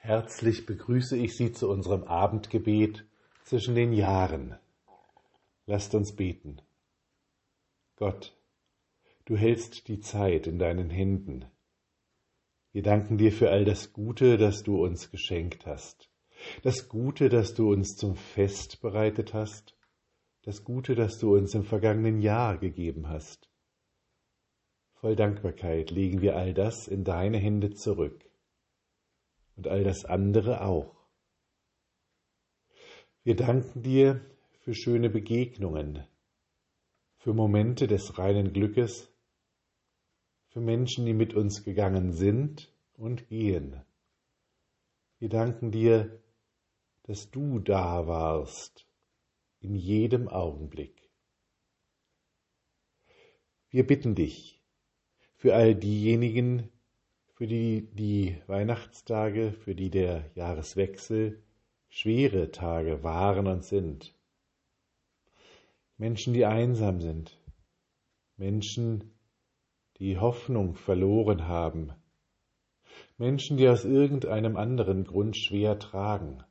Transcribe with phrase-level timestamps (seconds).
[0.00, 3.04] Herzlich begrüße ich Sie zu unserem Abendgebet
[3.42, 4.56] zwischen den Jahren.
[5.66, 6.62] Lasst uns beten.
[7.96, 8.34] Gott,
[9.24, 11.46] du hältst die Zeit in deinen Händen.
[12.72, 16.08] Wir danken dir für all das Gute, das du uns geschenkt hast,
[16.62, 19.76] das Gute, das du uns zum Fest bereitet hast,
[20.42, 23.50] das Gute, das du uns im vergangenen Jahr gegeben hast.
[24.94, 28.27] Voll Dankbarkeit legen wir all das in deine Hände zurück
[29.58, 30.94] und all das andere auch.
[33.24, 34.24] Wir danken dir
[34.60, 36.06] für schöne Begegnungen,
[37.16, 39.12] für Momente des reinen Glückes,
[40.46, 43.82] für Menschen, die mit uns gegangen sind und gehen.
[45.18, 46.22] Wir danken dir,
[47.02, 48.86] dass du da warst
[49.60, 51.10] in jedem Augenblick.
[53.70, 54.62] Wir bitten dich
[55.36, 56.70] für all diejenigen,
[57.38, 61.40] für die die Weihnachtstage, für die der Jahreswechsel
[61.88, 64.12] schwere Tage waren und sind.
[65.98, 67.40] Menschen, die einsam sind,
[68.38, 69.12] Menschen,
[69.98, 71.92] die Hoffnung verloren haben,
[73.18, 76.42] Menschen, die aus irgendeinem anderen Grund schwer tragen.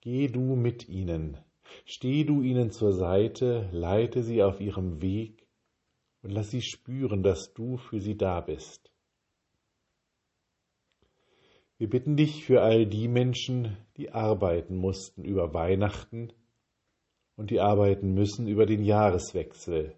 [0.00, 1.38] Geh du mit ihnen,
[1.84, 5.46] steh du ihnen zur Seite, leite sie auf ihrem Weg
[6.22, 8.93] und lass sie spüren, dass du für sie da bist.
[11.84, 16.32] Wir bitten dich für all die Menschen, die arbeiten mussten über Weihnachten
[17.36, 19.94] und die arbeiten müssen über den Jahreswechsel.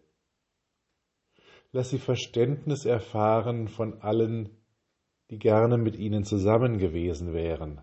[1.70, 4.48] Lass sie Verständnis erfahren von allen,
[5.30, 7.80] die gerne mit ihnen zusammen gewesen wären.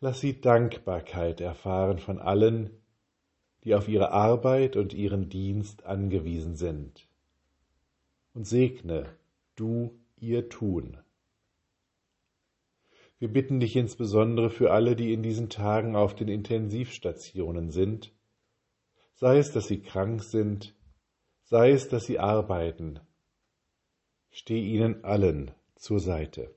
[0.00, 2.70] Lass sie Dankbarkeit erfahren von allen,
[3.64, 7.06] die auf ihre Arbeit und ihren Dienst angewiesen sind.
[8.32, 9.14] Und segne
[9.56, 10.96] du ihr Tun.
[13.20, 18.14] Wir bitten dich insbesondere für alle, die in diesen Tagen auf den Intensivstationen sind,
[19.14, 20.74] sei es, dass sie krank sind,
[21.44, 22.98] sei es, dass sie arbeiten.
[24.30, 26.54] Steh ihnen allen zur Seite.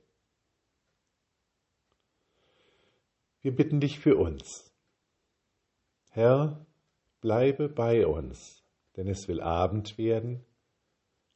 [3.42, 4.72] Wir bitten dich für uns.
[6.12, 6.64] Herr,
[7.20, 8.64] bleibe bei uns,
[8.96, 10.46] denn es will Abend werden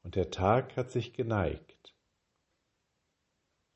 [0.03, 1.78] und der Tag hat sich geneigt.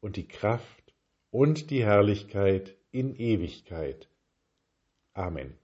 [0.00, 0.94] und die Kraft
[1.30, 4.08] und die Herrlichkeit in Ewigkeit.
[5.12, 5.58] Amen.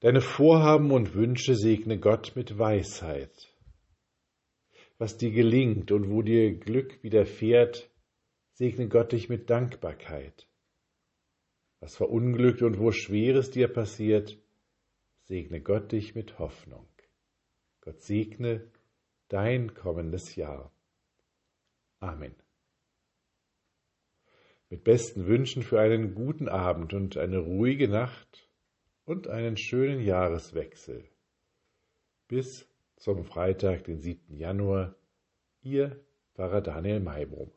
[0.00, 3.54] Deine Vorhaben und Wünsche segne Gott mit Weisheit.
[4.98, 7.88] Was dir gelingt und wo dir Glück widerfährt,
[8.54, 10.48] segne Gott dich mit Dankbarkeit.
[11.80, 14.38] Was verunglückt und wo Schweres dir passiert,
[15.24, 16.88] segne Gott dich mit Hoffnung.
[17.80, 18.70] Gott segne
[19.28, 20.72] dein kommendes Jahr.
[22.02, 22.34] Amen.
[24.70, 28.50] Mit besten Wünschen für einen guten Abend und eine ruhige Nacht
[29.04, 31.08] und einen schönen Jahreswechsel.
[32.26, 34.36] Bis zum Freitag, den 7.
[34.36, 34.96] Januar,
[35.60, 36.04] Ihr
[36.34, 37.52] Pfarrer Daniel Maibrum.